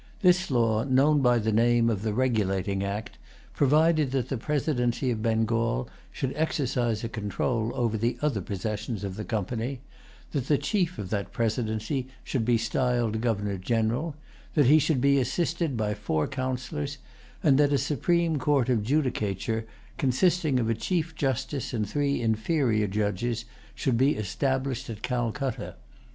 This 0.21 0.49
law, 0.49 0.83
known 0.83 1.21
by 1.21 1.37
the 1.37 1.51
name 1.51 1.87
of 1.87 2.01
the 2.01 2.11
Regulating 2.11 2.83
Act, 2.83 3.19
provided 3.53 4.09
that 4.13 4.29
the 4.29 4.37
presidency 4.39 5.11
of 5.11 5.21
Bengal 5.21 5.87
should 6.11 6.33
exercise 6.35 7.03
a 7.03 7.07
control 7.07 7.71
over 7.75 7.99
the 7.99 8.17
other 8.19 8.41
possessions 8.41 9.03
of 9.03 9.15
the 9.15 9.23
Company; 9.23 9.79
that 10.31 10.47
the 10.47 10.57
chief 10.57 10.97
of 10.97 11.11
that 11.11 11.31
presidency 11.31 12.07
should 12.23 12.43
be 12.43 12.57
styled 12.57 13.21
Governor 13.21 13.59
General; 13.59 14.15
that 14.55 14.65
he 14.65 14.79
should 14.79 15.01
be 15.01 15.19
assisted 15.19 15.77
by 15.77 15.93
four 15.93 16.25
Councillors; 16.27 16.97
and 17.43 17.59
that 17.59 17.71
a 17.71 17.77
supreme 17.77 18.39
court 18.39 18.69
of 18.69 18.81
judicature, 18.83 19.67
consisting 19.99 20.59
of 20.59 20.67
a 20.67 20.73
chief 20.73 21.13
justice 21.13 21.75
and 21.75 21.87
three 21.87 22.23
inferior 22.23 22.87
judges, 22.87 23.45
should 23.75 23.97
be 23.99 24.15
established 24.17 24.89
at 24.89 25.03
Calcutta. 25.03 25.75